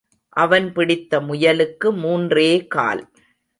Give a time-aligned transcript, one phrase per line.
[0.35, 3.03] அவன் பிடித்த முயலுக்கு மூன்றே கால்.